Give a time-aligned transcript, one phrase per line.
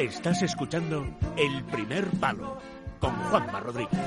[0.00, 1.06] Estás escuchando
[1.36, 2.56] El Primer Palo
[3.00, 4.00] con Juanma Rodríguez.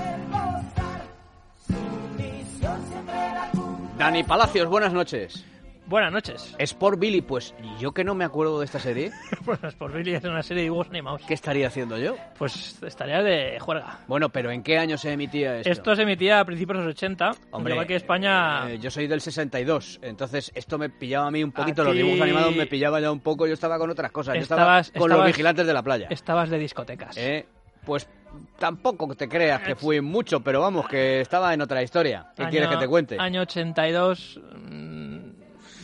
[3.96, 5.46] Dani Palacios, buenas noches.
[5.94, 6.56] Buenas noches.
[6.58, 9.12] Sport Billy, pues yo que no me acuerdo de esta serie,
[9.46, 11.22] Pues Sport Billy es una serie de dibujos animados.
[11.28, 12.16] ¿qué estaría haciendo yo?
[12.36, 14.00] Pues estaría de juerga.
[14.08, 15.70] Bueno, pero ¿en qué año se emitía esto?
[15.70, 18.72] Esto se emitía a principios de los 80, Hombre, igual que España...
[18.72, 22.22] eh, yo soy del 62, entonces esto me pillaba a mí un poquito, los dibujos
[22.22, 25.10] animados me pillaba ya un poco, yo estaba con otras cosas, yo estaba Estabas- con
[25.10, 26.08] los estabas- vigilantes de la playa.
[26.10, 27.16] Estabas de discotecas.
[27.18, 27.46] Eh,
[27.86, 28.10] Pues
[28.58, 32.32] tampoco te creas que fui mucho, pero vamos, que estaba en otra historia.
[32.36, 33.18] ¿Qué Año- quieres que te cuente?
[33.20, 34.40] Año 82...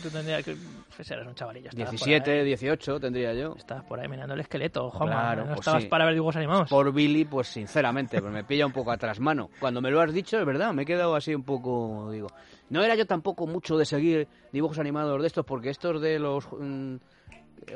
[0.00, 0.56] tú tendrías que...
[0.94, 1.68] Pues eras un chavalillo.
[1.68, 2.44] estabas por 17, ahí.
[2.44, 3.54] 18 tendría yo.
[3.56, 5.14] Estabas por ahí mirando el esqueleto, Juanma.
[5.14, 5.88] Claro, no pues estabas sí.
[5.88, 6.68] para ver dibujos animados.
[6.68, 9.50] Por Billy, pues sinceramente, pues me pilla un poco atrás mano.
[9.60, 12.28] Cuando me lo has dicho, es verdad, me he quedado así un poco, digo.
[12.68, 16.46] No era yo tampoco mucho de seguir dibujos animados de estos, porque estos de los
[16.52, 16.96] mm,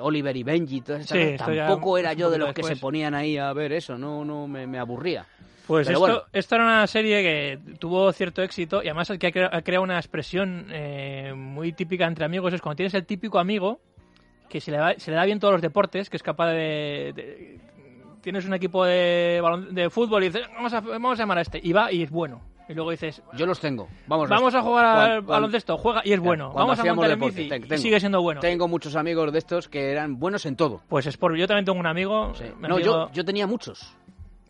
[0.00, 3.36] Oliver y Benji, todas estas Sí, tampoco era yo de los que se ponían ahí
[3.36, 5.26] a ver eso, no, no me, me aburría.
[5.66, 6.22] Pues esto, bueno.
[6.32, 9.62] esto era una serie que tuvo cierto éxito y además el que ha cre- ha
[9.62, 13.80] creado una expresión eh, muy típica entre amigos es cuando tienes el típico amigo
[14.48, 17.12] que se le, da, se le da bien todos los deportes, que es capaz de...
[17.14, 17.60] de-
[18.20, 19.42] tienes un equipo de,
[19.72, 22.10] de fútbol y dices, vamos a, vamos a llamar a este, y va y es
[22.10, 22.40] bueno.
[22.66, 24.30] Y luego dices, Yo los tengo, vamos.
[24.30, 26.50] vamos a jugar al baloncesto, juega y es bueno.
[26.54, 27.42] Vamos a montar en bici
[27.74, 28.40] y sigue siendo bueno.
[28.40, 30.80] Tengo muchos amigos de estos que eran buenos en todo.
[30.88, 31.36] Pues es por...
[31.36, 32.32] Yo también tengo un amigo...
[32.34, 32.44] Sí.
[32.60, 33.94] No, amigo- yo, yo tenía muchos.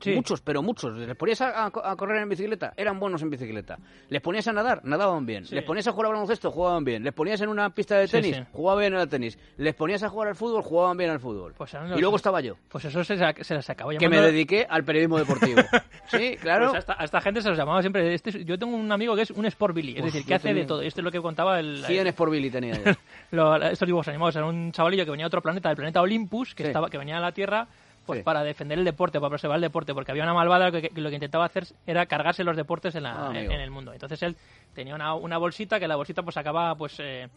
[0.05, 0.15] Sí.
[0.15, 0.97] Muchos, pero muchos.
[0.97, 3.79] Les ponías a, a- a correr en bicicleta, eran buenos en bicicleta.
[4.09, 5.45] Les ponías a nadar, nadaban bien.
[5.47, 5.55] Sí.
[5.55, 7.03] Les ponías a jugar al baloncesto, jugaban bien.
[7.03, 8.43] Les ponías en una pista de tenis, sí.
[8.53, 9.39] jugaban bien al tenis.
[9.57, 11.55] Les ponías a jugar al fútbol, jugaban bien al fútbol.
[11.57, 14.67] Pues y luego estaba yo, Pues eso se, se les acabó que me llamando- dediqué
[14.69, 15.61] al periodismo deportivo.
[16.09, 16.67] sí, claro.
[16.71, 18.13] Pues a, esta, a esta gente se los llamaba siempre.
[18.15, 20.35] Este, es- yo tengo un amigo que es un Sport Billy, es Uf, decir, que
[20.35, 20.83] hace de todo.
[20.83, 21.83] Esto es lo que contaba el.
[21.85, 22.93] 100 Sport Billy tenía yo.
[23.31, 24.37] lo- estos dibujos animados.
[24.37, 27.17] Era un chavalillo que venía de otro planeta, del planeta Olympus, que, estaba, que venía
[27.17, 27.67] a la Tierra
[28.07, 28.23] pues Sí.
[28.25, 31.09] para defender el deporte, para preservar el deporte, porque había una malvada que, que lo
[31.09, 33.92] que intentaba hacer era cargarse los deportes en, la- Ah, en, el mundo.
[33.92, 34.37] Entonces él
[34.75, 37.29] tenía una, una bolsita que la bolsita pues sacaba pues eh,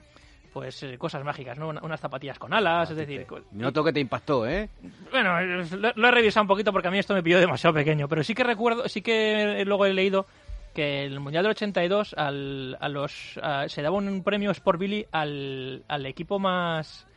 [0.54, 1.70] pues eh, cosas mágicas, ¿no?
[1.70, 4.70] Una- unas zapatillas con alas, es decir, co- Noto que te impactó, ¿eh?
[5.12, 8.08] bueno, lo, lo he revisado un poquito porque a mí esto me pilló demasiado pequeño,
[8.08, 10.26] pero sí que recuerdo, sí que luego he leído
[10.74, 15.06] que el Mundial del 82 al, a los, a- se daba un premio Sport Billy
[15.12, 17.08] al, al equipo más,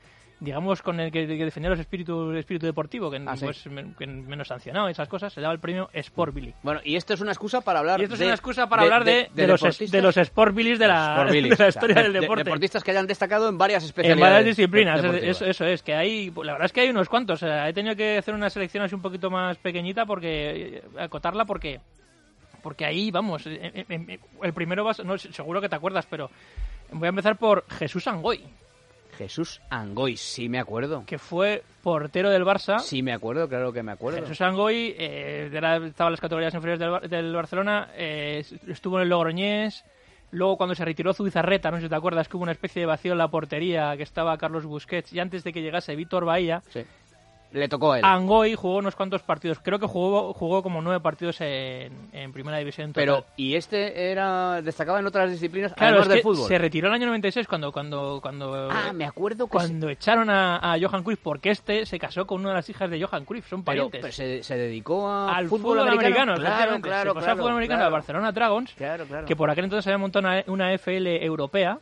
[0.41, 3.45] digamos, con el que, que defendía los espíritus, espíritu deportivo, que, Ah, sí.
[3.45, 6.55] pues, men- que menos sancionado y esas cosas, se daba el premio Sport Billy.
[6.63, 8.83] Bueno, y esto es una excusa para hablar Y esto es de- una excusa para
[8.85, 11.57] hablar de, de, los, es- de los Sport Billys de la, Sport de la o
[11.57, 12.45] sea, historia de- del de- deporte.
[12.45, 14.33] deportistas que hayan destacado en varias En especialidades.
[14.35, 17.43] varias disciplinas, de- es- eso, es, que hay, la verdad es que hay unos cuantos,
[17.43, 20.83] o sea, he tenido que hacer una selección así un poquito más pequeñita porque, eh,
[20.99, 21.81] acotarla porque,
[22.63, 26.31] porque ahí, vamos, eh, eh, el primero vas, no, seguro que te acuerdas, pero
[26.93, 28.43] voy a empezar por Jesús Angoy,
[29.29, 31.05] Jesús Angoy, sí me acuerdo.
[31.07, 32.79] que fue portero del Barça.
[32.81, 34.21] Sí me acuerdo, claro que me acuerdo.
[34.21, 39.03] Jesús Angoy eh, era- estaba en las categorías inferiores del, del Barcelona, eh, estuvo en
[39.05, 39.85] el Logroñés,
[40.31, 42.87] luego cuando se retiró Zubizarreta, no sé si te acuerdas, que hubo una especie de
[42.87, 46.63] vacío en la portería, que estaba Carlos Busquets, y antes de que llegase Víctor Bahía,
[46.71, 46.81] Sí.
[47.53, 48.05] Le tocó a él.
[48.05, 52.59] Angoy jugó unos cuantos partidos, creo que jugó, jugó como nueve partidos en, en primera
[52.59, 52.93] división.
[52.93, 53.03] total.
[53.03, 56.47] Pero, ¿y este era destacaba en otras disciplinas claro, además es del que fútbol?
[56.49, 60.59] se retiró el año 96 cuando cuando cuando Ah, me acuerdo que cuando echaron a,
[60.75, 63.49] a Johan Cruyff porque este se casó con una de las hijas de Johan Cruyff,
[63.49, 64.01] son pero, parientes.
[64.01, 66.89] pero se, se dedicó a al fútbol, americano, Claro, efectivamente.
[66.89, 67.87] claro, se pasó claro, al fútbol americano claro.
[67.87, 69.27] al Barcelona Dragons, Claro, claro.
[69.27, 71.79] que por aquel entonces había montado una, una FL europea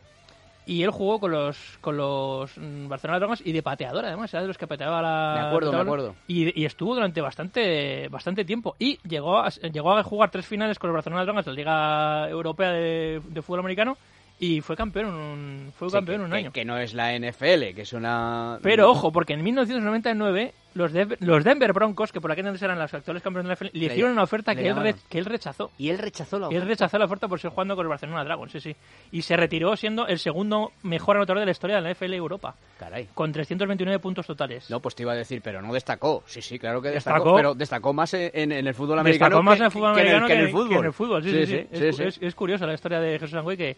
[0.69, 4.43] y él jugó con los con los mm, Barcelona Dragons y de pateador además, era
[4.43, 6.15] de los que pateaba la Me acuerdo, me acuerdo.
[6.27, 8.75] Y, y estuvo durante bastante bastante tiempo.
[8.77, 12.29] Y llegó a, llegó a jugar tres finales con los Barcelona Dragons de la Liga
[12.29, 13.97] Europea de, de fútbol americano
[14.39, 16.51] y fue campeón un, fue Sí, campeón que, un año.
[16.53, 18.57] que no es la NFL, que es una...
[18.63, 22.77] Pero ojo, porque en 1999 los, Denver- los Denver Broncos, que por aquel entonces eran
[22.79, 25.17] los actuales campeones de la NFL, le Le- hicieron una oferta que él, re- que
[25.19, 25.71] él rechazó.
[25.77, 26.69] Y él rechazó la Y él oferta.
[26.85, 28.75] rechazó la oferta por ser jugando con el Barcelona Dragons, sí, sí.
[29.11, 32.55] Y se retiró siendo el segundo mejor anotador de la historia de la NFL Europa,
[32.77, 33.09] Caray.
[33.13, 34.69] con 329 puntos totales.
[34.69, 36.23] No, pues te iba a decir, pero no destacó.
[36.27, 37.35] Sí, sí, claro que destacó, Destacó.
[37.35, 40.27] pero destacó más en, en el fútbol americano Destacó más que, en el fútbol americano
[40.27, 40.39] que en
[40.85, 41.23] el fútbol.
[41.23, 41.67] sí, sí, sí.
[41.73, 42.03] sí, es, sí.
[42.03, 43.75] es- es curiosa la historia de Jesús Angüey que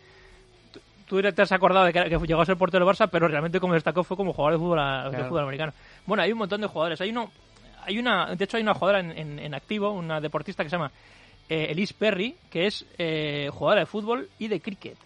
[1.22, 3.60] tú- te has acordado de que, que llegó a ser portero del Barça, pero realmente
[3.60, 4.78] como destacó fue como jugador de fútbol,
[5.12, 5.74] de fútbol americano.
[6.06, 7.00] Bueno, hay un montón de jugadores.
[7.02, 7.30] Hay uno,
[7.86, 10.76] hay una, de hecho hay una jugadora en, en- en activo, una deportista que se
[10.78, 10.92] llama
[11.50, 14.98] eh, Elise Perry, que es eh, jugadora de fútbol y de cricket.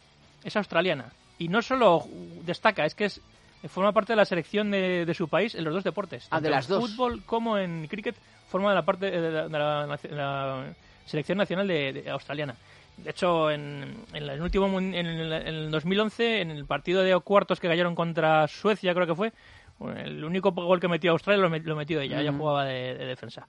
[0.44, 1.06] Es australiana.
[1.40, 2.06] Y no solo
[2.46, 3.19] destaca, es que es
[3.68, 6.28] forma parte de la selección de, de su país en los dos deportes.
[6.30, 6.92] Ah, de las en dos.
[6.92, 8.16] fútbol como en cricket
[8.48, 10.66] forma de la parte de la, de la- de la
[11.06, 12.56] selección nacional de australiana.
[12.97, 17.19] De hecho, en, en el último en el, en el 2011, en el partido de
[17.19, 19.33] cuartos que cayeron contra Suecia, creo que fue,
[19.97, 23.06] El único gol que metió Australia lo, met- lo metió ella, ella jugaba de, de
[23.06, 23.47] defensa.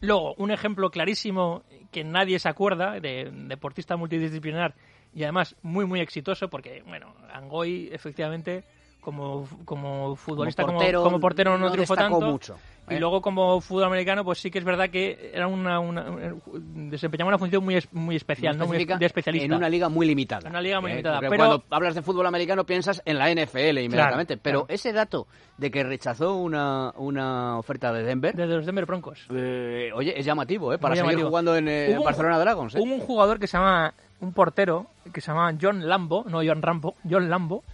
[0.00, 4.74] Luego, un ejemplo clarísimo que nadie se acuerda de deportista multidisciplinar
[5.12, 8.62] y además muy, muy exitoso, porque, bueno, Angoy, efectivamente,
[9.00, 12.32] como, como futbolista, como como portero, no, triunfó destacó tanto.
[12.32, 12.56] mucho.
[12.90, 13.00] Y ¿eh?
[13.00, 17.38] luego como fútbol americano, pues sí que es verdad que era una, una- desempeñaba una
[17.38, 18.66] función muy, es- muy especial, Muy ¿no?
[18.66, 19.46] Muy de especialista.
[19.46, 20.48] En una liga muy limitada.
[20.48, 20.94] Una liga muy ¿eh?
[20.94, 24.34] limitada, pero- Cuando hablas de fútbol americano piensas en la NFL inmediatamente.
[24.34, 24.74] Claro, pero claro.
[24.74, 25.26] ese dato
[25.58, 29.26] de que rechazó una, una oferta de Denver, de los Denver Broncos.
[29.34, 30.78] eh, oye, es llamativo, ¿eh?
[30.78, 31.28] Para Muy seguir llamativo.
[31.28, 32.74] jugando en, eh, Hubo un- Barcelona Dragons.
[32.74, 32.78] ¿eh?
[32.80, 36.62] Hubo un jugador que se llama, un portero, que se llama John Lambo, no John
[36.62, 37.64] Rambo, John Lambo,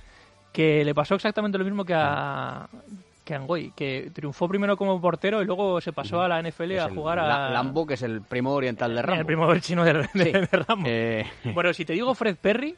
[0.55, 2.67] que le pasó exactamente lo mismo que a,
[3.25, 6.71] que a Angoy, que triunfó primero como portero y luego se pasó a la NFL
[6.73, 7.51] Es a jugar a...
[7.51, 9.21] Lambo, que es el primo oriental de Rambo.
[9.21, 10.33] El primo chino de, de- Sí.
[10.33, 10.85] de Rambo.
[10.89, 12.75] Eh, Bueno, si te digo Fred Perry,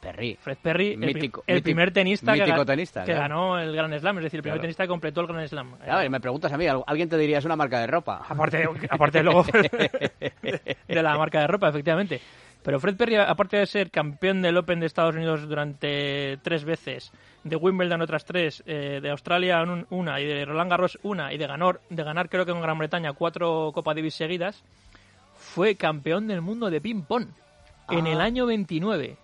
[0.00, 0.38] Perry.
[0.40, 3.20] Fred Perry, el, pri- Mítico- el mítico- primer tenista, que, mítico tenista, que claro.
[3.20, 4.62] ganó el Grand Slam, es decir, el primer Claro.
[4.62, 5.76] tenista que completó el Grand Slam.
[5.78, 8.22] Ver, me preguntas a mí, ¿al- alguien te diría es una marca de ropa.
[8.28, 9.44] Aparte, aparte luego
[10.88, 12.20] de la marca de ropa, efectivamente.
[12.64, 17.12] Pero Fred Perry, aparte de ser campeón del Open de Estados Unidos durante tres veces,
[17.44, 21.36] de Wimbledon otras tres, eh, de Australia un- una y de Roland Garros una y
[21.38, 24.64] de ganar, de ganar creo que en Gran Bretaña cuatro Copa Davis seguidas,
[25.36, 27.26] fue campeón del mundo de ping-pong
[27.90, 28.10] en Ah.
[28.12, 29.18] el año 29.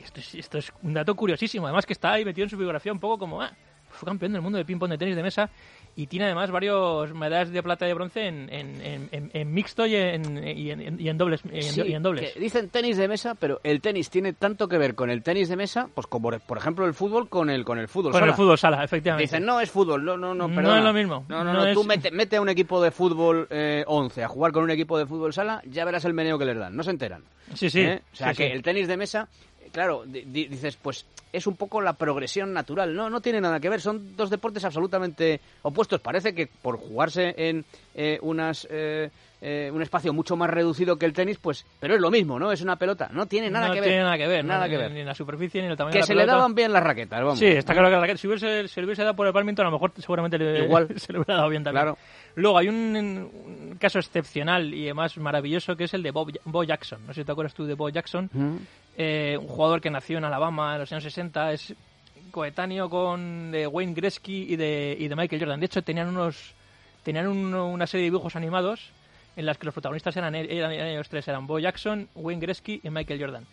[0.00, 2.92] Esto es, esto es un dato curiosísimo, además que está ahí metido en su biografía
[2.92, 3.52] un poco como, ah,
[3.94, 5.48] fue campeón del mundo de ping-pong de tenis de mesa
[5.96, 9.94] y tiene además varios medallas de plata y de bronce en, en, en- mixto y
[9.94, 11.42] en, y en, y dobles.
[11.52, 12.34] y en- Sí, y dobles.
[12.38, 15.56] dicen tenis de mesa, pero el tenis tiene tanto que ver con el tenis de
[15.56, 18.10] mesa, pues como por ejemplo el fútbol con el con el fútbol.
[18.12, 18.36] Con el sala.
[18.36, 19.22] fútbol sala, efectivamente.
[19.22, 20.78] Dicen, no, es fútbol, no, no, no, No perdona.
[20.78, 21.24] es lo mismo.
[21.28, 24.28] No, no, No no, tú mete, mete a un equipo de fútbol eh, 11 a
[24.28, 26.82] jugar con un equipo de fútbol sala, ya verás el meneo que les dan, no
[26.82, 27.22] se enteran.
[27.54, 27.82] Sí, sí.
[27.82, 28.02] ¿eh?
[28.12, 28.52] O sea, sí, que sí.
[28.52, 32.52] el tenis de mesa, eh, claro, di- di- dices, pues es un poco la progresión
[32.54, 32.94] natural.
[32.94, 36.00] No, no tiene nada que ver, son dos deportes absolutamente opuestos.
[36.00, 38.66] Parece que por jugarse en eh, unas...
[38.70, 39.10] eh,
[39.46, 42.50] eh, un espacio mucho más reducido que el tenis, pues, pero es lo mismo, ¿no?
[42.50, 43.88] Es una pelota, no tiene nada no que ver.
[43.90, 44.42] tiene nada que ver.
[44.42, 44.92] Nada no, que ni- ver.
[44.92, 46.72] Ni en la superficie ni en el tamaño Que de la se le daban bien
[46.72, 47.38] las raquetas, vamos.
[47.38, 49.66] Sí, está claro que la raqueta- si hubiese, se le hubiese dado por el badminton,
[49.66, 50.88] a lo mejor seguramente le, Igual.
[50.98, 51.82] se le hubiera dado bien también.
[51.84, 51.98] Claro.
[52.36, 56.64] Luego hay un, un caso excepcional y además maravilloso que es el de Bob, Bo
[56.64, 57.00] Jackson.
[57.06, 58.56] No sé si te acuerdas tú de Bo Jackson, Mm.
[58.96, 61.74] Eh, un jugador que nació en Alabama en los años 60, es
[62.30, 65.60] coetáneo con de Wayne Gretzky y de, y de Michael Jordan.
[65.60, 66.52] De hecho, tenían unos
[67.02, 68.90] tenían un- una serie de dibujos animados
[69.36, 72.80] en las que los protagonistas eran, eran, eran ellos tres, eran Bo Jackson, Wayne Gretzky
[72.82, 73.46] y Michael Jordan.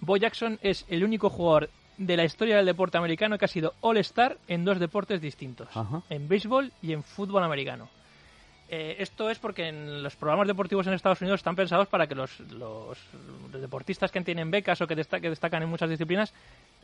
[0.00, 3.74] Bo Jackson es el único jugador de la historia del deporte americano que ha sido
[3.80, 6.02] All-Star en dos deportes distintos, Ajá.
[6.10, 7.88] en béisbol y en fútbol americano.
[8.74, 12.14] Eh, esto es porque en los programas deportivos en Estados Unidos están pensados para que
[12.14, 12.98] los, los-
[13.52, 16.32] deportistas que tienen becas o que, desta- que destacan en muchas disciplinas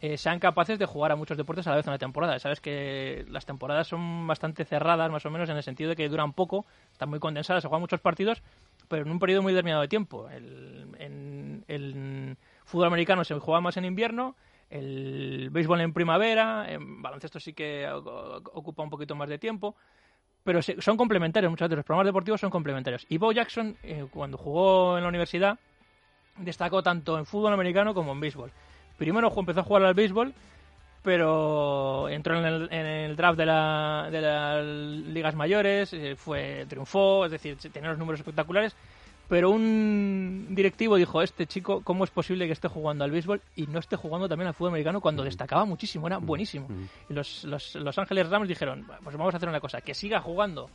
[0.02, 2.38] eh, sean capaces de jugar a muchos deportes a la vez en una temporada.
[2.40, 6.10] Sabes que las temporadas son bastante cerradas, más o menos, en el sentido de que
[6.10, 8.42] duran poco, están muy condensadas, se juegan muchos partidos,
[8.88, 10.28] pero en un periodo muy determinado de tiempo.
[10.28, 12.36] El, en el
[12.66, 14.36] fútbol americano se juega más en invierno,
[14.68, 19.74] el béisbol en primavera, en baloncesto sí que ocupa un poquito más de tiempo,
[20.48, 23.04] pero son complementarios, muchas veces los programas deportivos son complementarios.
[23.10, 25.58] Y Bo Jackson, eh, cuando jugó en la universidad,
[26.38, 28.50] destacó tanto en fútbol americano como en béisbol.
[28.96, 30.32] Primero empezó a jugar al béisbol,
[31.02, 36.64] pero entró en el, en el draft de, la- de las ligas mayores, eh, fue
[36.66, 38.74] triunfó, es decir, tenía los números espectaculares,
[39.28, 43.66] pero un directivo dijo, este chico, ¿cómo es posible que esté jugando al béisbol y
[43.66, 46.66] no esté jugando también al fútbol americano cuando destacaba muchísimo, era buenísimo?
[47.08, 50.20] Y los, los, los Ángeles Rams dijeron, pues vamos a hacer una cosa, que siga
[50.20, 50.70] jugando,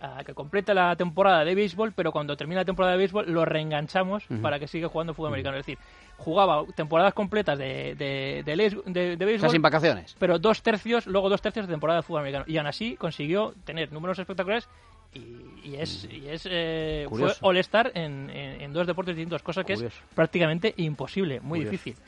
[0.00, 3.44] a que complete la temporada de béisbol, pero cuando termine la temporada de béisbol lo
[3.44, 5.56] reenganchamos para que siga jugando fútbol americano.
[5.56, 5.76] Es decir,
[6.18, 10.14] jugaba temporadas completas de, de, de, de- de O béisbol, sea, sin vacaciones.
[10.20, 12.44] pero dos tercios, luego dos tercios de temporada de fútbol americano.
[12.46, 14.68] Y aún así consiguió tener números espectaculares
[15.14, 15.20] y,
[15.64, 17.32] y es, y es eh, fue.
[17.40, 19.96] All-Star en, en- en dos deportes distintos, cosa que Curioso.
[20.08, 21.70] es prácticamente imposible, muy Curioso.
[21.72, 22.02] difícil.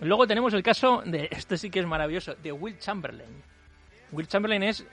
[0.00, 3.30] Luego tenemos el caso de, este sí que es maravilloso, de Will Chamberlain.
[4.10, 4.84] Will Chamberlain es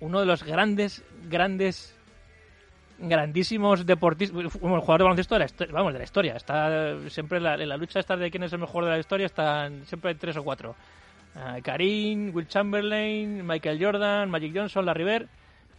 [0.00, 1.96] uno de los grandes, grandes,
[2.98, 6.36] grandísimos deportistas, como el jugador de baloncesto de la, vamos, de la historia.
[6.36, 8.98] Está siempre en la, en la lucha esta de quién es el mejor de la
[8.98, 10.74] historia, están siempre hay tres o cuatro.
[11.34, 15.28] Ah, Karim, Will Chamberlain, Michael Jordan, Magic Johnson, Larry Bird.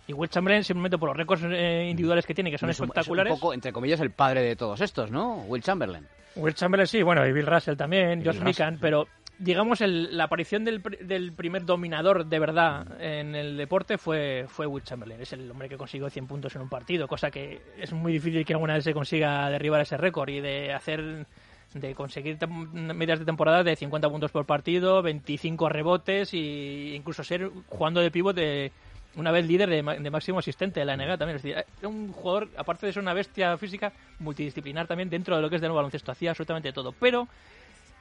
[0.09, 3.31] Y Will Chamberlain simplemente por los récords eh, individuales que tiene, que son Es espectaculares.
[3.31, 5.43] Es un poco, entre comillas, el padre de todos estos, ¿no?
[5.47, 6.07] Will Chamberlain.
[6.35, 10.65] Will Chamberlain sí, bueno, y Bill Russell también, Josh Mikan, pero digamos el- la aparición
[10.65, 15.21] del, del primer dominador de verdad en el deporte fue, fue Will Chamberlain.
[15.21, 18.43] Es el hombre que consiguió 100 puntos en un partido, cosa que es muy difícil
[18.43, 21.27] que alguna vez se consiga derribar ese récord y de hacer
[21.75, 27.51] de conseguir medias de temporada de 50 puntos por partido, 25 rebotes e incluso ser
[27.67, 28.71] jugando de pívot de
[29.15, 31.37] una vez líder de, máximo asistente de la NBA también.
[31.37, 35.41] Es decir, era un jugador, aparte de ser una bestia física, multidisciplinar también dentro de
[35.41, 36.11] lo que es del baloncesto.
[36.11, 36.91] Hacía absolutamente todo.
[36.93, 37.27] Pero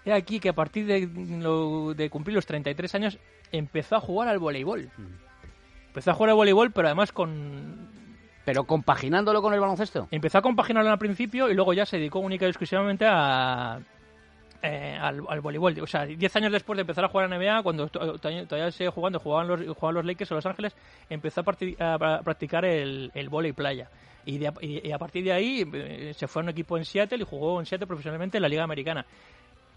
[0.04, 3.18] he aquí que a partir de, de cumplir los 33 años
[3.52, 4.90] empezó a jugar al voleibol.
[4.96, 5.88] Mm.
[5.88, 7.88] Empezó a jugar al voleibol, pero además con
[8.48, 10.08] ¿Pero compaginándolo con el baloncesto?
[10.10, 13.78] Empezó a compaginarlo al principio y luego ya se dedicó única y exclusivamente a,
[14.62, 15.80] eh, al, voleibol.
[15.80, 19.18] O sea, 10 años después de empezar a jugar en NBA, cuando todavía sigue jugando,
[19.18, 20.74] jugaban los, jugaban los Lakers o Los Ángeles,
[21.08, 23.88] empezó a, practicar el, el volei playa.
[24.26, 27.24] Y, y, a partir de ahí eh, se fue a un equipo en Seattle y
[27.24, 29.06] jugó en Seattle profesionalmente en la Liga Americana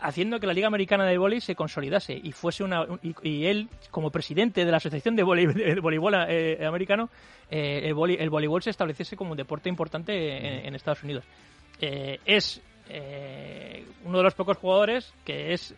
[0.01, 4.09] haciendo que la Liga Americana de Voleibol se consolidase y fuese una y, él como
[4.09, 7.09] presidente de la Asociación de Voleibol, eh, Americano
[7.49, 11.23] eh, el, voleibol se estableciese como un deporte importante en, Estados Unidos.
[11.79, 12.61] Eh, es
[14.05, 15.75] uno de los pocos jugadores que es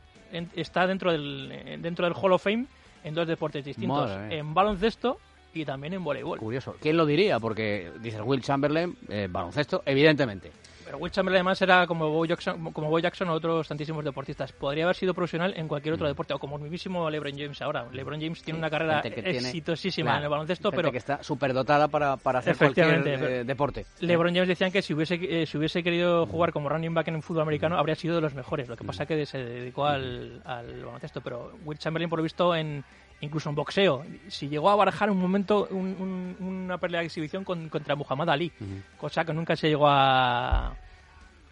[0.55, 2.65] está dentro del dentro del Hall of Fame
[3.03, 5.20] en dos deportes distintos, en baloncesto
[5.53, 6.39] y también en voleibol.
[6.39, 6.75] Curioso.
[6.82, 7.39] ¿Quién lo diría?
[7.39, 8.98] Porque dices Will Chamberlain,
[9.29, 10.51] baloncesto, evidentemente.
[10.85, 14.51] Pero Will Chamberlain además era como Bo Jackson, como Bo Jackson o otros tantísimos deportistas.
[14.51, 16.09] Podría haber sido profesional en cualquier otro mm.
[16.09, 17.87] deporte, o como el mismísimo LeBron James ahora.
[17.91, 20.91] LeBron James tiene una carrera exitosísima en el baloncesto, pero...
[20.91, 23.85] que está superdotada para, para hacer cualquier eh, deporte.
[23.99, 27.15] LeBron James decían que si hubiese, eh, si hubiese querido jugar como running back en
[27.15, 28.67] el fútbol americano, habría sido de los mejores.
[28.67, 31.21] Lo que pasa es que se dedicó al, al baloncesto.
[31.21, 32.83] Pero Will Chamberlain, por lo visto, en
[33.22, 34.05] incluso en boxeo.
[34.27, 38.51] Si llegó a barajar un momento una pelea de exhibición contra Muhammad Ali,
[38.98, 40.75] cosa que nunca se llegó a...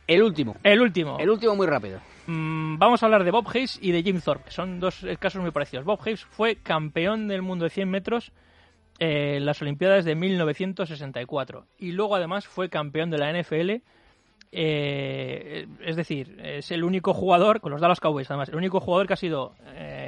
[0.08, 0.58] El último.
[0.64, 1.18] El último.
[1.20, 2.00] El último muy rápido.
[2.28, 5.42] Mm, vamos a hablar de Bob Hayes y de Jim Thorpe, que son dos casos
[5.42, 5.86] muy parecidos.
[5.86, 8.32] Bob Hayes fue campeón del mundo de 100 metros
[9.00, 13.82] en las Olimpiadas de 1964 y luego además fue campeón de la NFL
[14.54, 19.08] eh, es decir, es el único jugador, con los Dallas Cowboys además, el único jugador
[19.08, 20.01] que ha sido eh,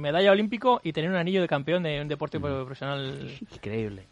[0.00, 2.42] medalla olímpico y tener un anillo de campeón de un deporte mm.
[2.42, 3.30] profesional.
[3.52, 4.06] Increíble.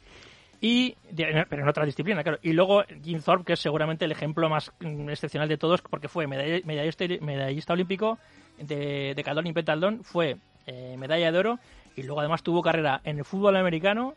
[0.61, 2.39] Y, pero en otra disciplina, claro.
[2.43, 6.09] Y luego Jim Thorpe, que es seguramente el ejemplo más mm, excepcional de todos, porque
[6.09, 8.19] fue medallista, medallista olímpico
[8.59, 10.37] de, de caldón y petaldón, fue
[10.67, 11.59] eh, medalla de oro
[11.97, 14.15] y luego además tuvo carrera en el fútbol americano,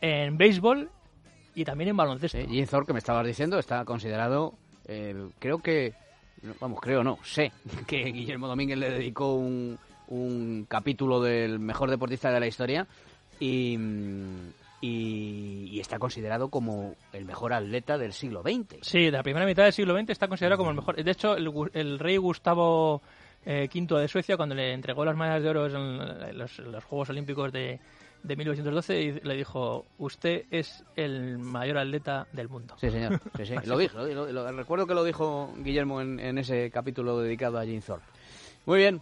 [0.00, 0.90] en béisbol
[1.54, 2.38] y también en baloncesto.
[2.38, 4.54] Jim Thorpe, que me estabas diciendo, está considerado
[4.86, 5.94] eh, creo que,
[6.60, 7.52] vamos, creo no, sé
[7.86, 9.78] que Guillermo Domínguez le dedicó un,
[10.12, 12.86] un capítulo del mejor deportista de la historia
[13.40, 13.78] y,
[14.80, 18.76] y, está considerado como el mejor atleta del siglo XX.
[18.82, 21.02] Sí, de la primera mitad del siglo XX está considerado como el mejor.
[21.02, 23.00] De hecho, el, rey Gustavo
[23.44, 27.50] eh, V de Suecia, cuando le entregó las medallas de oro en los Juegos Olímpicos
[27.52, 27.80] de,
[28.22, 32.76] de 1912 y le dijo, usted es el mayor atleta del mundo.
[32.78, 33.20] Sí, señor.
[33.66, 33.98] lo dijo,
[34.52, 38.06] recuerdo que lo dijo Guillermo en, ese capítulo dedicado a Jim Thorpe.
[38.66, 39.00] Muy bien.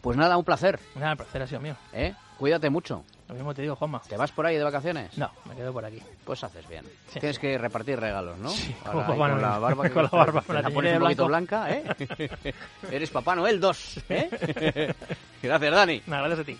[0.00, 0.78] Pues nada, un placer.
[0.94, 1.76] Nada, el placer ha sido mío.
[1.92, 2.14] ¿Eh?
[2.38, 3.04] Cuídate mucho.
[3.28, 4.00] Lo mismo te digo, Juanma.
[4.08, 5.18] ¿Te vas por ahí de vacaciones?
[5.18, 6.00] No, me quedo por aquí.
[6.24, 6.84] Pues haces bien.
[7.12, 8.48] Tienes que repartir regalos, ¿no?
[8.50, 8.96] Sí, con
[9.42, 9.90] la barba.
[9.90, 10.44] con la barba.
[10.48, 11.84] la, la pones un poquito blanca, ¿eh?
[12.90, 14.94] Eres Papá Noel 2, ¿eh?
[15.42, 16.02] gracias, Dani.
[16.06, 16.58] Nada, gracias a ti.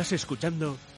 [0.00, 0.78] Estás escuchando